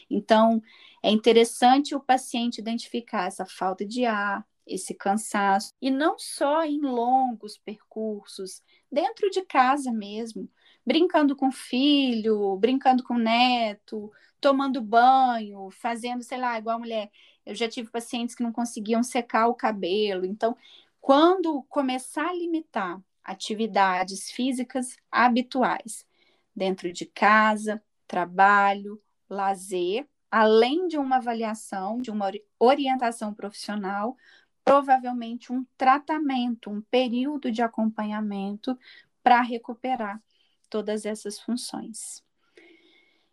Então, 0.09 0.63
é 1.03 1.11
interessante 1.11 1.95
o 1.95 2.01
paciente 2.01 2.59
identificar 2.59 3.27
essa 3.27 3.47
falta 3.47 3.85
de 3.87 4.05
ar, 4.05 4.47
esse 4.67 4.95
cansaço, 4.95 5.75
e 5.81 5.91
não 5.91 6.19
só 6.19 6.65
em 6.65 6.81
longos 6.81 7.57
percursos, 7.59 8.63
dentro 8.91 9.31
de 9.31 9.43
casa 9.43 9.91
mesmo, 9.93 10.49
brincando 10.85 11.35
com 11.35 11.49
o 11.49 11.53
filho, 11.53 12.57
brincando 12.57 13.03
com 13.03 13.15
o 13.15 13.19
neto, 13.19 14.11
tomando 14.41 14.81
banho, 14.81 15.71
fazendo, 15.71 16.23
sei 16.23 16.39
lá, 16.39 16.59
igual 16.59 16.77
a 16.77 16.79
mulher. 16.81 17.11
Eu 17.45 17.55
já 17.55 17.69
tive 17.69 17.91
pacientes 17.91 18.35
que 18.35 18.43
não 18.43 18.53
conseguiam 18.53 19.03
secar 19.03 19.49
o 19.49 19.55
cabelo. 19.55 20.25
Então, 20.25 20.57
quando 21.01 21.63
começar 21.65 22.29
a 22.29 22.35
limitar 22.35 23.01
atividades 23.23 24.31
físicas 24.31 24.97
habituais 25.11 26.07
dentro 26.55 26.93
de 26.93 27.07
casa, 27.07 27.83
trabalho, 28.07 29.01
lazer, 29.29 30.07
além 30.31 30.89
de 30.89 30.99
uma 30.99 31.17
avaliação, 31.17 31.99
de 31.99 32.11
uma 32.11 32.31
orientação 32.59 33.33
profissional, 33.33 34.17
provavelmente 34.65 35.53
um 35.53 35.65
tratamento, 35.77 36.71
um 36.71 36.81
período 36.83 37.51
de 37.51 37.63
acompanhamento 37.63 38.79
para 39.23 39.41
recuperar 39.41 40.23
todas 40.69 41.05
essas 41.05 41.41
funções. 41.41 42.23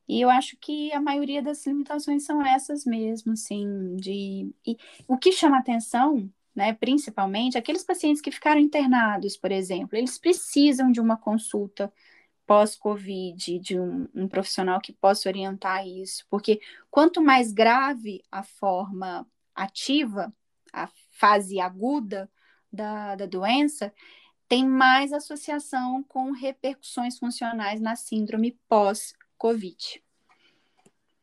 E 0.07 0.21
eu 0.21 0.29
acho 0.29 0.57
que 0.57 0.91
a 0.93 1.01
maioria 1.01 1.41
das 1.41 1.65
limitações 1.65 2.23
são 2.23 2.43
essas 2.43 2.85
mesmo, 2.85 3.33
assim, 3.33 3.95
de 3.97 4.49
e 4.65 4.77
o 5.07 5.17
que 5.17 5.33
chama 5.33 5.57
atenção, 5.57 6.31
né, 6.57 6.73
principalmente 6.73 7.55
aqueles 7.55 7.83
pacientes 7.83 8.19
que 8.19 8.31
ficaram 8.31 8.59
internados, 8.59 9.37
por 9.37 9.51
exemplo, 9.51 9.95
eles 9.95 10.17
precisam 10.17 10.91
de 10.91 10.99
uma 10.99 11.15
consulta 11.15 11.93
pós-Covid, 12.47 13.59
de 13.59 13.79
um, 13.79 14.07
um, 14.15 14.27
profissional 14.27 14.81
que 14.81 14.91
possa 14.91 15.29
orientar 15.29 15.87
isso, 15.87 16.25
porque 16.31 16.59
quanto 16.89 17.21
mais 17.21 17.53
grave 17.53 18.23
a 18.31 18.41
forma 18.41 19.27
ativa, 19.53 20.33
a 20.73 20.89
fase 21.11 21.59
aguda 21.59 22.27
da, 22.73 23.13
da 23.13 23.27
doença, 23.27 23.93
tem 24.47 24.67
mais 24.67 25.13
associação 25.13 26.01
com 26.01 26.31
repercussões 26.31 27.19
funcionais 27.19 27.79
na 27.79 27.95
síndrome 27.95 28.57
pós-Covid. 28.67 30.01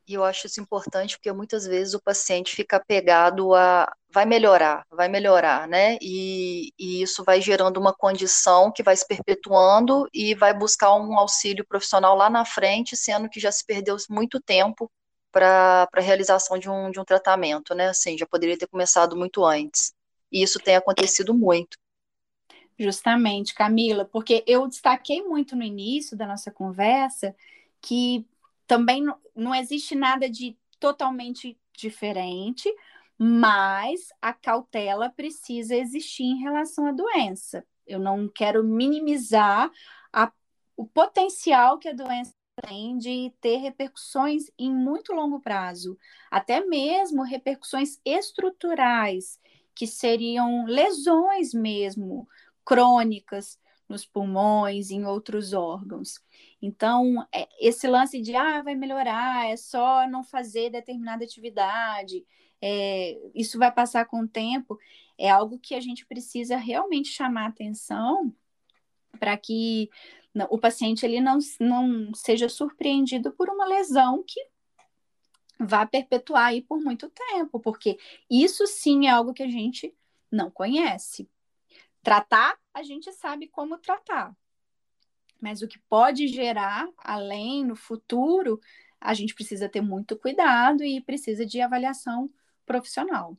E 0.07 0.15
eu 0.15 0.23
acho 0.25 0.47
isso 0.47 0.61
importante 0.61 1.17
porque 1.17 1.33
muitas 1.33 1.67
vezes 1.67 1.95
o 1.95 2.03
paciente 2.03 2.55
fica 2.55 2.77
apegado 2.77 3.55
a 3.55 3.91
vai 4.13 4.25
melhorar, 4.25 4.87
vai 4.91 5.09
melhorar, 5.09 5.67
né? 5.67 5.99
E, 6.01 6.73
e, 6.79 7.03
isso 7.03 7.25
vai 7.25 7.41
gerando 7.41 7.79
uma 7.81 7.93
condição 7.93 8.71
que 8.71 8.83
vai 8.83 8.97
se 8.97 9.07
perpetuando 9.07 10.07
e 10.15 10.37
vai 10.37 10.55
buscar 10.55 10.95
um 10.95 11.19
auxílio 11.19 11.67
profissional 11.67 12.15
lá 12.15 12.31
na 12.31 12.45
frente, 12.45 12.97
sendo 12.97 13.29
que 13.29 13.41
já 13.41 13.51
se 13.51 13.67
perdeu 13.67 13.97
muito 14.09 14.41
tempo 14.41 14.89
para 15.33 15.89
a 15.93 16.01
realização 16.01 16.57
de 16.59 16.71
um, 16.71 16.93
de 16.93 17.01
um 17.01 17.05
tratamento, 17.05 17.75
né? 17.75 17.89
Assim, 17.89 18.17
já 18.17 18.25
poderia 18.25 18.57
ter 18.57 18.69
começado 18.69 19.17
muito 19.17 19.45
antes. 19.45 19.93
E 20.31 20.43
isso 20.43 20.61
tem 20.61 20.77
acontecido 20.77 21.35
muito. 21.35 21.77
Justamente, 22.79 23.53
Camila, 23.53 24.05
porque 24.05 24.45
eu 24.47 24.69
destaquei 24.69 25.23
muito 25.23 25.57
no 25.57 25.63
início 25.65 26.17
da 26.17 26.27
nossa 26.27 26.53
conversa 26.53 27.35
que 27.81 28.25
também 28.67 29.05
não, 29.35 29.55
existe 29.55 29.95
nada 29.95 30.29
de 30.29 30.57
totalmente 30.79 31.59
diferente, 31.77 32.73
mas 33.19 34.09
a 34.21 34.33
cautela 34.33 35.11
precisa 35.11 35.75
existir 35.77 36.25
em 36.25 36.41
relação 36.41 36.87
à 36.87 36.93
doença. 36.93 37.65
Eu 37.87 37.99
não 37.99 38.29
quero 38.29 38.65
minimizar 38.65 39.71
a, 40.13 40.33
o 40.77 40.87
potencial 40.87 41.79
que 41.79 41.89
a 41.89 41.93
doença 41.93 42.33
tem 42.63 42.97
de 42.97 43.33
ter 43.41 43.57
repercussões 43.57 44.45
em 44.59 44.73
muito 44.73 45.13
longo 45.13 45.41
prazo, 45.41 45.99
até 46.31 46.65
mesmo 46.65 47.23
repercussões 47.23 47.99
estruturais, 48.05 49.41
que 49.75 49.87
seriam 49.87 50.65
lesões 50.67 51.53
mesmo 51.53 52.29
crônicas 52.65 53.59
nos 53.89 54.07
pulmões, 54.07 54.91
em 54.91 55.05
outros 55.05 55.53
órgãos. 55.53 56.21
Então, 56.67 57.23
é, 57.31 57.47
esse 57.61 57.87
lance 57.87 58.23
de 58.23 58.35
ah, 58.35 58.63
vai 58.63 58.75
melhorar, 58.75 59.51
é 59.51 59.55
só 59.55 60.09
não 60.09 60.25
fazer 60.25 60.71
determinada 60.71 61.23
atividade, 61.23 62.25
é, 62.59 63.21
isso 63.35 63.59
vai 63.59 63.71
passar 63.71 64.07
com 64.07 64.21
o 64.21 64.29
tempo, 64.29 64.79
é 65.19 65.29
algo 65.29 65.59
que 65.59 65.75
a 65.75 65.81
gente 65.81 66.07
precisa 66.07 66.57
realmente 66.57 67.11
chamar 67.11 67.49
atenção 67.49 68.35
para 69.21 69.37
que 69.37 69.91
o 70.49 70.59
paciente 70.59 71.05
ele 71.05 71.21
não, 71.21 71.39
não 71.61 72.15
seja 72.15 72.49
surpreendido 72.49 73.31
por 73.33 73.51
uma 73.51 73.67
lesão 73.67 74.25
que 74.27 74.41
vá 75.61 75.85
perpetuar 75.85 76.47
aí 76.47 76.63
por 76.63 76.81
muito 76.81 77.11
tempo, 77.11 77.61
porque 77.61 77.99
isso 78.31 78.67
sim 78.67 79.07
é 79.07 79.11
algo 79.11 79.35
que 79.35 79.43
a 79.43 79.51
gente 79.51 79.95
não 80.33 80.51
conhece. 80.51 81.29
Tratar, 82.03 82.59
a 82.73 82.83
gente 82.83 83.13
sabe 83.13 83.49
como 83.49 83.77
tratar, 83.77 84.35
mas 85.45 85.61
o 85.61 85.69
que 85.69 85.79
pode 85.91 86.27
gerar 86.27 86.89
além 86.97 87.67
no 87.67 87.77
futuro, 87.77 88.59
a 88.99 89.13
gente 89.13 89.35
precisa 89.35 89.69
ter 89.69 89.83
muito 89.83 90.17
cuidado 90.17 90.83
e 90.83 91.03
precisa 91.03 91.45
de 91.45 91.61
avaliação 91.61 92.31
profissional. 92.65 93.37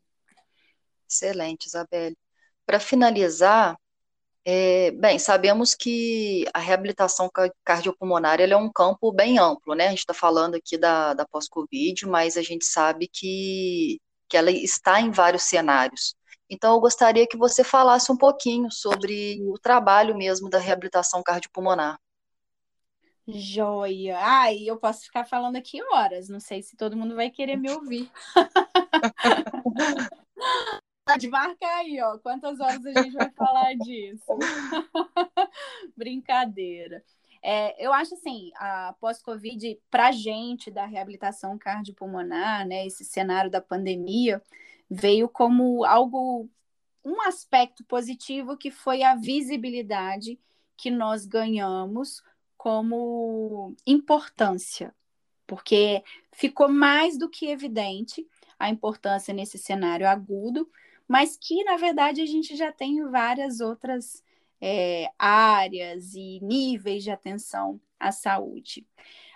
Excelente, 1.09 1.65
Isabelle. 1.65 2.15
Para 2.63 2.79
finalizar, 2.79 3.75
é, 4.45 4.91
bem, 4.91 5.17
sabemos 5.17 5.73
que 5.73 6.45
a 6.53 6.59
reabilitação 6.59 7.27
cardiopulmonar 7.63 8.39
é 8.39 8.55
um 8.55 8.71
campo 8.71 9.11
bem 9.11 9.39
amplo, 9.39 9.73
né? 9.73 9.87
A 9.87 9.89
gente 9.89 9.99
está 9.99 10.13
falando 10.13 10.53
aqui 10.53 10.77
da, 10.77 11.15
da 11.15 11.25
pós-Covid, 11.25 12.05
mas 12.05 12.37
a 12.37 12.43
gente 12.43 12.65
sabe 12.65 13.09
que, 13.11 13.99
que 14.29 14.37
ela 14.37 14.51
está 14.51 15.01
em 15.01 15.09
vários 15.09 15.41
cenários. 15.41 16.15
Então, 16.49 16.73
eu 16.75 16.79
gostaria 16.79 17.27
que 17.27 17.37
você 17.37 17.63
falasse 17.63 18.11
um 18.11 18.17
pouquinho 18.17 18.71
sobre 18.71 19.41
o 19.49 19.57
trabalho 19.57 20.15
mesmo 20.15 20.49
da 20.49 20.59
reabilitação 20.59 21.23
cardiopulmonar. 21.23 21.99
Joia! 23.27 24.19
Ai, 24.19 24.59
eu 24.65 24.77
posso 24.77 25.05
ficar 25.05 25.25
falando 25.25 25.55
aqui 25.55 25.81
horas, 25.91 26.29
não 26.29 26.39
sei 26.39 26.61
se 26.61 26.77
todo 26.77 26.95
mundo 26.95 27.15
vai 27.15 27.31
querer 27.31 27.57
me 27.57 27.71
ouvir. 27.71 28.11
Pode 31.07 31.27
marcar 31.27 31.77
aí, 31.77 32.01
ó. 32.01 32.17
Quantas 32.17 32.59
horas 32.59 32.83
a 32.85 32.91
gente 32.91 33.13
vai 33.13 33.31
falar 33.31 33.75
disso? 33.75 34.25
Brincadeira. 35.95 37.03
É, 37.43 37.83
eu 37.83 37.93
acho 37.93 38.15
assim, 38.15 38.51
a 38.55 38.95
pós-Covid, 38.99 39.79
para 39.91 40.11
gente 40.11 40.71
da 40.71 40.85
reabilitação 40.85 41.59
cardiopulmonar, 41.59 42.67
né, 42.67 42.87
esse 42.87 43.05
cenário 43.05 43.51
da 43.51 43.61
pandemia, 43.61 44.41
veio 44.89 45.27
como 45.27 45.83
algo, 45.85 46.49
um 47.03 47.21
aspecto 47.21 47.83
positivo 47.85 48.57
que 48.57 48.71
foi 48.71 49.03
a 49.03 49.15
visibilidade 49.15 50.39
que 50.77 50.91
nós 50.91 51.25
ganhamos 51.25 52.21
como 52.57 53.75
importância, 53.85 54.93
porque 55.47 56.03
ficou 56.31 56.67
mais 56.67 57.17
do 57.17 57.29
que 57.29 57.47
evidente 57.47 58.27
a 58.57 58.69
importância 58.69 59.33
nesse 59.33 59.57
cenário 59.57 60.07
agudo 60.07 60.69
mas 61.07 61.37
que, 61.37 61.63
na 61.63 61.77
verdade, 61.77 62.21
a 62.21 62.25
gente 62.25 62.55
já 62.55 62.71
tem 62.71 63.03
várias 63.09 63.59
outras 63.59 64.23
é, 64.59 65.11
áreas 65.17 66.15
e 66.15 66.39
níveis 66.41 67.03
de 67.03 67.11
atenção 67.11 67.79
à 67.99 68.11
saúde. 68.11 68.85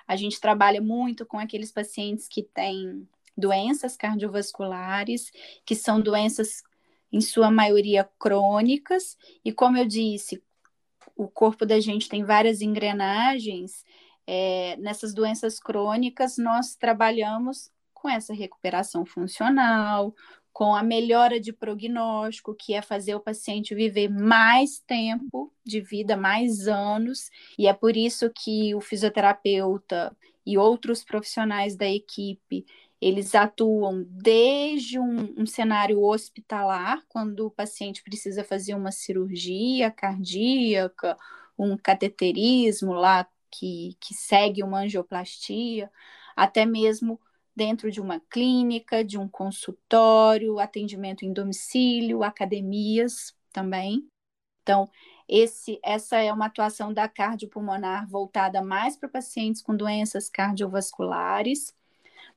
A 0.08 0.16
gente 0.16 0.40
trabalha 0.40 0.82
muito 0.82 1.26
com 1.26 1.38
aqueles 1.38 1.72
pacientes 1.72 2.28
que 2.28 2.42
têm 2.42 3.08
doenças 3.40 3.96
cardiovasculares, 3.96 5.32
que 5.66 5.76
são 5.76 6.02
doenças, 6.02 6.62
em 7.12 7.22
sua 7.22 7.50
maioria, 7.50 8.08
crônicas, 8.20 9.18
e 9.44 9.52
como 9.52 9.78
eu 9.78 9.86
disse, 9.86 10.44
o 11.16 11.28
corpo 11.28 11.66
da 11.66 11.80
gente 11.80 12.08
tem 12.08 12.24
várias 12.24 12.62
engrenagens. 12.62 13.84
É, 14.28 14.78
nessas 14.78 15.14
doenças 15.14 15.60
crônicas, 15.60 16.38
nós 16.38 16.76
trabalhamos 16.76 17.72
com 17.94 18.08
essa 18.08 18.34
recuperação 18.34 19.06
funcional, 19.06 20.14
com 20.54 20.76
a 20.76 20.84
melhora 20.84 21.40
de 21.40 21.54
prognóstico, 21.54 22.56
que 22.56 22.74
é 22.74 22.82
fazer 22.82 23.16
o 23.16 23.20
paciente 23.20 23.76
viver 23.76 24.10
mais 24.10 24.80
tempo 24.80 25.54
de 25.66 25.82
vida, 25.82 26.16
mais 26.16 26.68
anos, 26.68 27.30
e 27.58 27.68
é 27.68 27.74
por 27.74 27.96
isso 27.96 28.30
que 28.30 28.74
o 28.76 28.82
fisioterapeuta 28.82 30.16
e 30.46 30.58
outros 30.58 31.04
profissionais 31.04 31.76
da 31.76 31.88
equipe 31.88 32.66
eles 33.02 33.34
atuam 33.36 34.04
desde 34.10 35.00
um, 35.00 35.42
um, 35.42 35.46
cenário 35.46 36.04
hospitalar, 36.04 37.04
quando 37.10 37.48
o 37.48 37.52
paciente 37.52 38.04
precisa 38.04 38.44
fazer 38.44 38.76
uma 38.76 38.92
cirurgia 38.92 39.90
cardíaca, 39.92 41.18
um 41.58 41.78
cateterismo 41.78 42.94
lá 42.94 43.28
que, 43.52 43.96
que 44.00 44.14
segue 44.14 44.64
uma 44.64 44.82
angioplastia, 44.82 45.92
até 46.36 46.66
mesmo 46.66 47.20
dentro 47.56 47.92
de 47.92 48.00
uma 48.02 48.20
clínica, 48.20 49.04
de 49.04 49.18
um 49.18 49.28
consultório, 49.28 50.60
atendimento 50.60 51.26
em 51.26 51.34
domicílio, 51.34 52.24
academias 52.24 53.36
também. 53.52 54.08
Então, 54.64 54.90
Esse, 55.28 55.80
essa 55.84 56.18
é 56.20 56.34
uma 56.34 56.48
atuação 56.48 56.94
da 56.94 57.08
cardiopulmonar 57.08 58.08
voltada 58.10 58.62
mais 58.64 58.98
para 58.98 59.10
pacientes 59.10 59.62
com 59.62 59.76
doenças 59.76 60.30
cardiovasculares. 60.30 61.76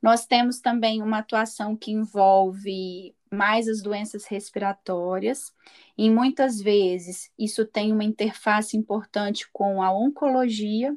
Nós 0.03 0.27
temos 0.27 0.61
também 0.61 1.01
uma 1.01 1.19
atuação 1.19 1.77
que 1.77 1.93
envolve 1.93 3.15
mais 3.31 3.69
as 3.69 3.81
doenças 3.81 4.27
respiratórias, 4.27 5.55
e 5.97 6.11
muitas 6.11 6.61
vezes 6.61 7.31
isso 7.39 7.65
tem 7.65 7.93
uma 7.93 8.05
interface 8.05 8.77
importante 8.77 9.49
com 9.53 9.81
a 9.81 9.93
oncologia 9.93 10.95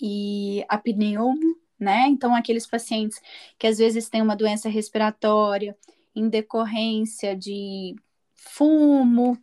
e 0.00 0.64
a 0.68 0.78
pneumo, 0.78 1.56
né? 1.78 2.06
Então, 2.08 2.34
aqueles 2.34 2.66
pacientes 2.66 3.20
que 3.58 3.66
às 3.66 3.78
vezes 3.78 4.08
têm 4.08 4.22
uma 4.22 4.34
doença 4.34 4.68
respiratória 4.68 5.76
em 6.14 6.28
decorrência 6.28 7.36
de 7.36 7.94
fumo 8.34 9.38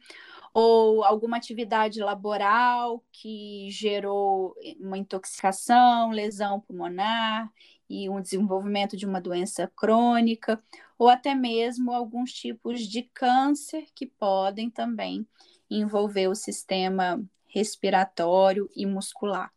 ou 0.53 1.03
alguma 1.03 1.37
atividade 1.37 1.99
laboral 1.99 3.03
que 3.11 3.69
gerou 3.69 4.55
uma 4.79 4.97
intoxicação, 4.97 6.11
lesão 6.11 6.59
pulmonar 6.61 7.51
e 7.89 8.09
um 8.09 8.21
desenvolvimento 8.21 8.97
de 8.97 9.05
uma 9.05 9.21
doença 9.21 9.71
crônica, 9.75 10.61
ou 10.97 11.09
até 11.09 11.35
mesmo 11.35 11.91
alguns 11.91 12.31
tipos 12.33 12.81
de 12.81 13.03
câncer 13.03 13.87
que 13.93 14.05
podem 14.05 14.69
também 14.69 15.27
envolver 15.69 16.27
o 16.27 16.35
sistema 16.35 17.23
respiratório 17.47 18.69
e 18.75 18.85
muscular. 18.85 19.51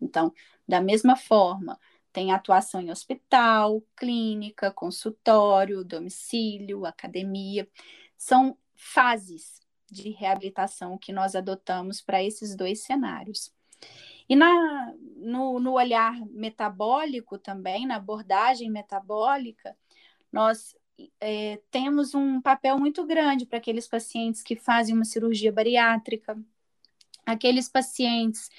Então, 0.00 0.32
da 0.66 0.80
mesma 0.80 1.16
forma, 1.16 1.78
tem 2.12 2.32
atuação 2.32 2.80
em 2.80 2.90
hospital, 2.90 3.82
clínica, 3.96 4.70
consultório, 4.70 5.84
domicílio, 5.84 6.86
academia. 6.86 7.68
São 8.16 8.56
fases 8.74 9.60
de 9.90 10.10
reabilitação 10.10 10.98
que 10.98 11.12
nós 11.12 11.34
adotamos 11.34 12.00
para 12.00 12.22
esses 12.22 12.56
dois 12.56 12.82
cenários. 12.82 13.52
E 14.28 14.36
na, 14.36 14.94
no, 15.16 15.60
no 15.60 15.72
olhar 15.72 16.18
metabólico 16.26 17.38
também, 17.38 17.86
na 17.86 17.96
abordagem 17.96 18.70
metabólica, 18.70 19.76
nós 20.32 20.76
é, 21.20 21.60
temos 21.70 22.14
um 22.14 22.40
papel 22.40 22.78
muito 22.78 23.04
grande 23.06 23.46
para 23.46 23.58
aqueles 23.58 23.86
pacientes 23.86 24.42
que 24.42 24.56
fazem 24.56 24.94
uma 24.94 25.04
cirurgia 25.04 25.52
bariátrica, 25.52 26.38
aqueles 27.26 27.68
pacientes 27.68 28.50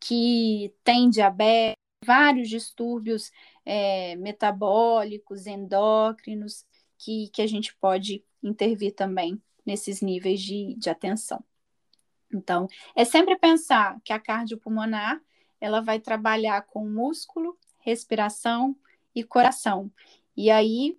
que 0.00 0.72
têm 0.84 1.10
diabetes, 1.10 1.76
vários 2.04 2.48
distúrbios 2.48 3.32
é, 3.64 4.16
metabólicos, 4.16 5.46
endócrinos, 5.46 6.64
que, 6.96 7.28
que 7.28 7.42
a 7.42 7.46
gente 7.46 7.74
pode 7.76 8.24
intervir 8.42 8.94
também 8.94 9.40
nesses 9.64 10.00
níveis 10.00 10.40
de, 10.40 10.74
de 10.76 10.90
atenção. 10.90 11.42
Então, 12.32 12.68
é 12.94 13.04
sempre 13.04 13.36
pensar 13.36 13.98
que 14.04 14.12
a 14.12 14.18
cardiopulmonar 14.18 15.20
ela 15.60 15.80
vai 15.80 15.98
trabalhar 15.98 16.62
com 16.62 16.86
músculo, 16.86 17.58
respiração 17.78 18.76
e 19.14 19.24
coração. 19.24 19.90
E 20.36 20.50
aí 20.50 20.96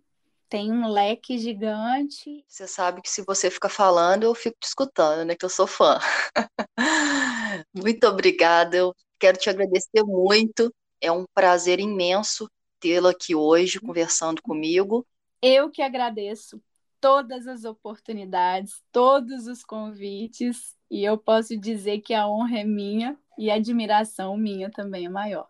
tem 0.49 0.71
um 0.71 0.87
leque 0.87 1.37
gigante. 1.37 2.43
Você 2.47 2.67
sabe 2.67 3.01
que 3.01 3.09
se 3.09 3.23
você 3.23 3.49
fica 3.51 3.69
falando, 3.69 4.23
eu 4.23 4.33
fico 4.33 4.57
te 4.59 4.67
escutando, 4.67 5.25
né? 5.25 5.35
Que 5.35 5.45
eu 5.45 5.49
sou 5.49 5.67
fã. 5.67 5.99
muito 7.73 8.07
obrigada. 8.07 8.75
Eu 8.75 8.95
quero 9.19 9.37
te 9.37 9.49
agradecer 9.49 10.03
muito. 10.03 10.73
É 10.99 11.11
um 11.11 11.23
prazer 11.33 11.79
imenso 11.79 12.49
tê-la 12.79 13.11
aqui 13.11 13.35
hoje 13.35 13.79
conversando 13.79 14.41
comigo. 14.41 15.05
Eu 15.41 15.69
que 15.69 15.81
agradeço 15.81 16.61
todas 16.99 17.47
as 17.47 17.63
oportunidades, 17.65 18.83
todos 18.91 19.47
os 19.47 19.63
convites, 19.63 20.75
e 20.89 21.03
eu 21.03 21.17
posso 21.17 21.57
dizer 21.57 22.01
que 22.01 22.13
a 22.13 22.27
honra 22.27 22.59
é 22.59 22.63
minha 22.63 23.17
e 23.37 23.49
a 23.49 23.55
admiração 23.55 24.35
minha 24.35 24.69
também 24.69 25.05
é 25.05 25.09
maior. 25.09 25.47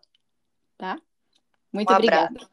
Tá? 0.76 1.00
Muito 1.72 1.92
um 1.92 1.96
obrigada. 1.96 2.48